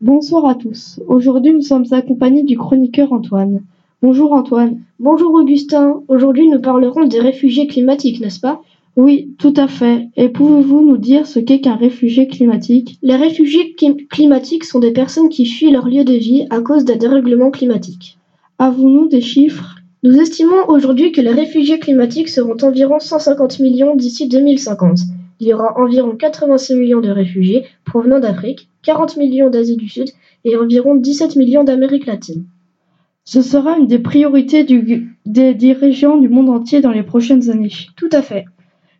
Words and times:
Bonsoir 0.00 0.46
à 0.46 0.54
tous. 0.54 1.00
Aujourd'hui, 1.08 1.52
nous 1.52 1.62
sommes 1.62 1.86
accompagnés 1.90 2.42
du 2.42 2.56
chroniqueur 2.56 3.12
Antoine. 3.12 3.62
Bonjour 4.02 4.32
Antoine. 4.32 4.82
Bonjour 5.00 5.34
Augustin. 5.34 6.02
Aujourd'hui, 6.08 6.48
nous 6.48 6.60
parlerons 6.60 7.06
des 7.06 7.20
réfugiés 7.20 7.66
climatiques, 7.66 8.20
n'est-ce 8.20 8.40
pas? 8.40 8.62
Oui, 8.96 9.34
tout 9.38 9.54
à 9.56 9.68
fait. 9.68 10.08
Et 10.16 10.28
pouvez-vous 10.28 10.80
nous 10.82 10.96
dire 10.96 11.26
ce 11.26 11.38
qu'est 11.38 11.60
qu'un 11.60 11.76
réfugié 11.76 12.28
climatique? 12.28 12.98
Les 13.02 13.16
réfugiés 13.16 13.74
climatiques 14.10 14.64
sont 14.64 14.78
des 14.78 14.92
personnes 14.92 15.28
qui 15.28 15.44
fuient 15.44 15.72
leur 15.72 15.88
lieu 15.88 16.04
de 16.04 16.14
vie 16.14 16.46
à 16.50 16.60
cause 16.60 16.84
des 16.84 16.96
dérèglements 16.96 17.50
climatiques. 17.50 18.18
Avons-nous 18.58 19.08
des 19.08 19.20
chiffres? 19.20 19.76
Nous 20.06 20.20
estimons 20.20 20.68
aujourd'hui 20.68 21.10
que 21.10 21.20
les 21.20 21.32
réfugiés 21.32 21.80
climatiques 21.80 22.28
seront 22.28 22.56
environ 22.62 23.00
150 23.00 23.58
millions 23.58 23.96
d'ici 23.96 24.28
2050. 24.28 25.00
Il 25.40 25.48
y 25.48 25.52
aura 25.52 25.76
environ 25.80 26.14
86 26.14 26.76
millions 26.76 27.00
de 27.00 27.10
réfugiés 27.10 27.64
provenant 27.84 28.20
d'Afrique, 28.20 28.68
40 28.84 29.16
millions 29.16 29.50
d'Asie 29.50 29.74
du 29.74 29.88
Sud 29.88 30.10
et 30.44 30.56
environ 30.56 30.94
17 30.94 31.34
millions 31.34 31.64
d'Amérique 31.64 32.06
latine. 32.06 32.44
Ce 33.24 33.42
sera 33.42 33.78
une 33.78 33.88
des 33.88 33.98
priorités 33.98 34.62
des 34.62 35.54
dirigeants 35.54 36.18
du 36.18 36.28
monde 36.28 36.50
entier 36.50 36.80
dans 36.80 36.92
les 36.92 37.02
prochaines 37.02 37.50
années. 37.50 37.72
Tout 37.96 38.10
à 38.12 38.22
fait. 38.22 38.44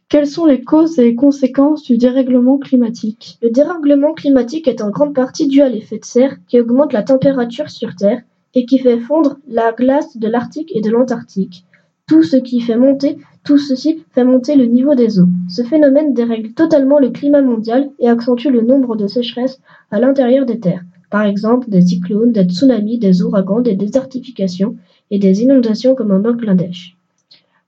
Quelles 0.09 0.27
sont 0.27 0.47
les 0.47 0.63
causes 0.63 0.99
et 0.99 1.05
les 1.05 1.15
conséquences 1.15 1.85
du 1.85 1.99
dérèglement 1.99 2.59
climatique? 2.59 3.39
Le 3.43 3.51
dérèglement 3.51 4.13
climatique 4.13 4.67
est 4.67 4.83
en 4.83 4.91
grande 4.91 5.15
partie 5.15 5.47
dû 5.47 5.63
à 5.63 5.69
l'effet 5.69 6.01
de 6.01 6.05
serre 6.05 6.37
qui 6.49 6.61
augmente 6.61 6.93
la 6.93 7.05
température 7.05 7.71
sur 7.71 7.95
Terre 7.95 8.23
et 8.57 8.65
qui 8.65 8.79
fait 8.79 8.99
fondre 8.99 9.37
la 9.47 9.71
glace 9.73 10.17
de 10.17 10.27
l'Arctique 10.27 10.73
et 10.75 10.81
de 10.81 10.91
l'Antarctique. 10.91 11.65
Tout 12.09 12.23
ce 12.23 12.37
qui 12.37 12.61
fait 12.61 12.79
monter, 12.79 13.19
tout 13.45 13.59
ceci 13.59 14.03
fait 14.13 14.25
monter 14.25 14.57
le 14.57 14.65
niveau 14.65 14.95
des 14.95 15.21
eaux. 15.21 15.29
Ce 15.49 15.63
phénomène 15.63 16.15
dérègle 16.15 16.53
totalement 16.55 16.99
le 16.99 17.11
climat 17.11 17.43
mondial 17.43 17.91
et 17.99 18.09
accentue 18.09 18.49
le 18.49 18.63
nombre 18.63 18.97
de 18.97 19.07
sécheresses 19.07 19.61
à 19.91 20.01
l'intérieur 20.01 20.47
des 20.47 20.59
terres. 20.59 20.85
Par 21.11 21.25
exemple, 21.25 21.69
des 21.69 21.83
cyclones, 21.83 22.33
des 22.33 22.45
tsunamis, 22.45 22.99
des 22.99 23.23
ouragans, 23.23 23.61
des 23.61 23.75
désertifications 23.77 24.77
et 25.11 25.19
des 25.19 25.43
inondations 25.43 25.95
comme 25.95 26.11
au 26.11 26.19
Bangladesh. 26.19 26.97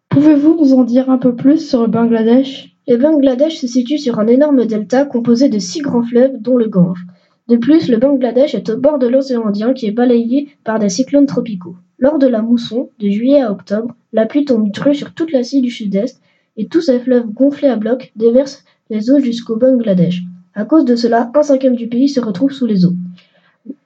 Pouvez-vous 0.09 0.57
nous 0.59 0.73
en 0.73 0.85
dire 0.85 1.11
un 1.11 1.19
peu 1.19 1.37
plus 1.37 1.69
sur 1.69 1.83
le 1.83 1.89
Bangladesh? 1.89 2.75
Le 2.89 2.97
Bangladesh 2.97 3.59
se 3.59 3.67
situe 3.67 3.99
sur 3.99 4.19
un 4.19 4.27
énorme 4.27 4.65
delta 4.65 5.05
composé 5.05 5.51
de 5.51 5.59
six 5.59 5.81
grands 5.81 6.03
fleuves 6.03 6.41
dont 6.41 6.57
le 6.57 6.69
Gange. 6.69 7.05
De 7.49 7.57
plus, 7.57 7.89
le 7.89 7.97
Bangladesh 7.97 8.55
est 8.55 8.69
au 8.69 8.77
bord 8.77 8.99
de 8.99 9.07
l'océan 9.07 9.47
Indien 9.47 9.73
qui 9.73 9.87
est 9.87 9.91
balayé 9.91 10.49
par 10.65 10.79
des 10.79 10.91
cyclones 10.91 11.27
tropicaux. 11.27 11.77
Lors 11.99 12.19
de 12.19 12.27
la 12.27 12.43
mousson, 12.43 12.91
de 13.01 13.09
juillet 13.09 13.41
à 13.41 13.51
octobre, 13.51 13.95
la 14.13 14.27
pluie 14.27 14.45
tombe 14.45 14.71
crue 14.71 14.95
sur 14.95 15.15
toute 15.15 15.33
l'Asie 15.33 15.63
du 15.63 15.71
Sud-Est 15.71 16.21
et 16.59 16.67
tous 16.67 16.83
ces 16.83 16.99
fleuves 16.99 17.27
gonflés 17.27 17.69
à 17.69 17.77
bloc 17.77 18.13
déversent 18.17 18.65
les 18.91 19.11
eaux 19.11 19.19
jusqu'au 19.19 19.57
Bangladesh. 19.57 20.23
À 20.55 20.65
cause 20.65 20.85
de 20.85 20.95
cela, 20.95 21.31
un 21.35 21.43
cinquième 21.43 21.77
du 21.77 21.89
pays 21.89 22.09
se 22.09 22.21
retrouve 22.21 22.53
sous 22.53 22.67
les 22.67 22.85
eaux. 22.85 22.95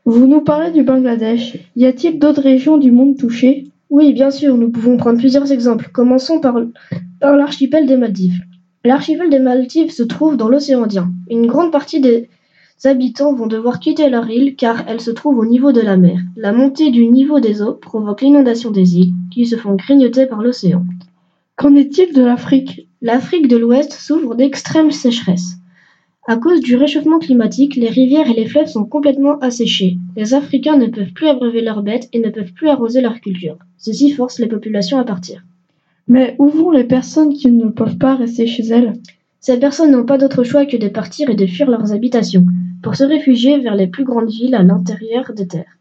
Vous 0.04 0.26
nous 0.26 0.40
parlez 0.40 0.72
du 0.72 0.82
Bangladesh. 0.82 1.56
Y 1.76 1.86
a-t-il 1.86 2.18
d'autres 2.18 2.42
régions 2.42 2.78
du 2.78 2.90
monde 2.90 3.16
touchées? 3.16 3.68
Oui, 3.90 4.12
bien 4.12 4.30
sûr, 4.30 4.56
nous 4.56 4.70
pouvons 4.70 4.96
prendre 4.96 5.18
plusieurs 5.18 5.52
exemples. 5.52 5.90
Commençons 5.92 6.40
par, 6.40 6.56
par 7.20 7.36
l'archipel 7.36 7.86
des 7.86 7.96
Maldives. 7.96 8.40
L'archipel 8.84 9.30
des 9.30 9.38
Maldives 9.38 9.92
se 9.92 10.02
trouve 10.02 10.36
dans 10.36 10.48
l'océan 10.48 10.82
Indien. 10.82 11.12
Une 11.30 11.46
grande 11.46 11.70
partie 11.70 12.00
des 12.00 12.28
habitants 12.86 13.34
vont 13.34 13.46
devoir 13.46 13.80
quitter 13.80 14.08
leur 14.08 14.28
île 14.30 14.56
car 14.56 14.84
elle 14.88 15.00
se 15.00 15.10
trouve 15.10 15.38
au 15.38 15.46
niveau 15.46 15.72
de 15.72 15.80
la 15.80 15.96
mer. 15.96 16.20
La 16.36 16.52
montée 16.52 16.90
du 16.90 17.06
niveau 17.06 17.40
des 17.40 17.62
eaux 17.62 17.74
provoque 17.74 18.22
l'inondation 18.22 18.70
des 18.70 18.98
îles 18.98 19.12
qui 19.30 19.46
se 19.46 19.56
font 19.56 19.74
grignoter 19.74 20.26
par 20.26 20.42
l'océan. 20.42 20.84
Qu'en 21.56 21.74
est-il 21.74 22.12
de 22.12 22.22
l'Afrique? 22.22 22.88
L'Afrique 23.00 23.48
de 23.48 23.56
l'Ouest 23.56 23.92
souffre 23.92 24.34
d'extrêmes 24.34 24.90
sécheresses. 24.90 25.56
À 26.26 26.36
cause 26.36 26.60
du 26.60 26.76
réchauffement 26.76 27.18
climatique, 27.18 27.76
les 27.76 27.88
rivières 27.88 28.30
et 28.30 28.34
les 28.34 28.46
fleuves 28.46 28.68
sont 28.68 28.84
complètement 28.84 29.38
asséchés. 29.40 29.98
Les 30.16 30.34
Africains 30.34 30.76
ne 30.76 30.86
peuvent 30.86 31.12
plus 31.12 31.26
abreuver 31.26 31.60
leurs 31.60 31.82
bêtes 31.82 32.08
et 32.12 32.20
ne 32.20 32.30
peuvent 32.30 32.52
plus 32.52 32.68
arroser 32.68 33.00
leurs 33.00 33.20
cultures. 33.20 33.58
Ceci 33.76 34.10
force 34.10 34.38
les 34.38 34.46
populations 34.46 34.98
à 34.98 35.04
partir. 35.04 35.44
Mais 36.06 36.36
où 36.38 36.48
vont 36.48 36.70
les 36.70 36.84
personnes 36.84 37.34
qui 37.34 37.50
ne 37.50 37.68
peuvent 37.68 37.98
pas 37.98 38.14
rester 38.14 38.46
chez 38.46 38.64
elles? 38.64 38.92
Ces 39.40 39.58
personnes 39.58 39.90
n'ont 39.90 40.04
pas 40.04 40.18
d'autre 40.18 40.44
choix 40.44 40.66
que 40.66 40.76
de 40.76 40.88
partir 40.88 41.28
et 41.28 41.34
de 41.34 41.46
fuir 41.46 41.68
leurs 41.68 41.92
habitations 41.92 42.44
pour 42.82 42.96
se 42.96 43.04
réfugier 43.04 43.58
vers 43.58 43.74
les 43.74 43.86
plus 43.86 44.04
grandes 44.04 44.30
villes 44.30 44.54
à 44.54 44.62
l'intérieur 44.62 45.32
des 45.34 45.46
terres. 45.46 45.78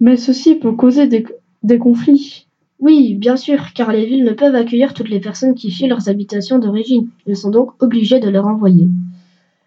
Mais 0.00 0.16
ceci 0.16 0.54
peut 0.56 0.72
causer 0.72 1.06
des, 1.06 1.78
conflits. 1.78 2.46
Oui, 2.80 3.14
bien 3.14 3.36
sûr, 3.36 3.72
car 3.74 3.92
les 3.92 4.04
villes 4.04 4.24
ne 4.24 4.32
peuvent 4.32 4.54
accueillir 4.54 4.92
toutes 4.92 5.08
les 5.08 5.20
personnes 5.20 5.54
qui 5.54 5.70
fuient 5.70 5.88
leurs 5.88 6.08
habitations 6.08 6.58
d'origine. 6.58 7.08
Elles 7.26 7.36
sont 7.36 7.50
donc 7.50 7.82
obligées 7.82 8.20
de 8.20 8.28
leur 8.28 8.46
envoyer. 8.46 8.88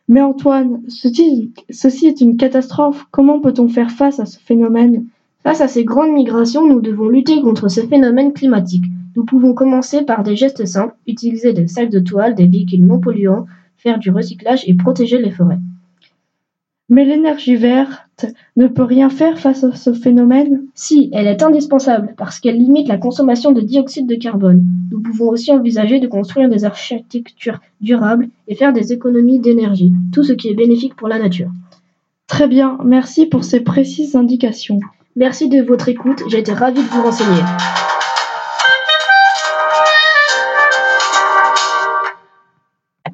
Mais 0.08 0.22
Antoine, 0.22 0.82
ceci, 0.88 1.52
ceci 1.70 2.08
est 2.08 2.22
une 2.22 2.38
catastrophe. 2.38 3.08
Comment 3.12 3.40
peut-on 3.40 3.68
faire 3.68 3.92
face 3.92 4.20
à 4.20 4.26
ce 4.26 4.40
phénomène? 4.40 5.06
Face 5.44 5.62
à 5.62 5.68
ces 5.68 5.84
grandes 5.84 6.14
migrations, 6.14 6.68
nous 6.68 6.82
devons 6.82 7.10
lutter 7.10 7.42
contre 7.42 7.70
ce 7.70 7.82
phénomène 7.82 8.34
climatique. 8.34 8.86
Nous 9.16 9.26
pouvons 9.26 9.54
commencer 9.54 10.04
par 10.04 10.24
des 10.24 10.36
gestes 10.36 10.66
simples, 10.66 10.96
utiliser 11.08 11.52
des 11.52 11.68
sacs 11.68 11.90
de 11.90 12.00
toile, 12.00 12.36
des 12.36 12.46
véhicules 12.46 12.86
non 12.86 13.00
polluants, 13.00 13.48
faire 13.78 13.98
du 13.98 14.12
recyclage 14.12 14.64
et 14.68 14.76
protéger 14.76 15.20
les 15.20 15.32
forêts. 15.32 15.60
Mais 16.90 17.04
l'énergie 17.04 17.56
verte 17.56 18.26
ne 18.56 18.68
peut 18.68 18.84
rien 18.84 19.10
faire 19.10 19.40
face 19.40 19.64
à 19.64 19.76
ce 19.76 19.94
phénomène 19.94 20.64
Si, 20.74 21.10
elle 21.12 21.28
est 21.28 21.44
indispensable 21.44 22.14
parce 22.18 22.40
qu'elle 22.40 22.58
limite 22.58 22.88
la 22.88 22.98
consommation 22.98 23.52
de 23.52 23.62
dioxyde 23.62 24.08
de 24.08 24.16
carbone. 24.16 24.64
Nous 24.92 25.02
pouvons 25.02 25.30
aussi 25.30 25.52
envisager 25.52 26.00
de 26.00 26.08
construire 26.08 26.50
des 26.50 26.64
architectures 26.64 27.60
durables 27.82 28.30
et 28.48 28.56
faire 28.56 28.72
des 28.72 28.94
économies 28.94 29.40
d'énergie, 29.40 29.92
tout 30.14 30.24
ce 30.24 30.34
qui 30.34 30.50
est 30.50 30.56
bénéfique 30.56 30.96
pour 30.96 31.10
la 31.10 31.20
nature. 31.20 31.52
Très 32.28 32.48
bien, 32.48 32.78
merci 32.84 33.26
pour 33.26 33.44
ces 33.44 33.60
précises 33.60 34.16
indications. 34.16 34.80
Merci 35.16 35.50
de 35.50 35.62
votre 35.62 35.90
écoute, 35.90 36.24
j'ai 36.30 36.40
été 36.40 36.54
ravi 36.54 36.82
de 36.82 36.88
vous 36.88 37.02
renseigner. 37.02 37.42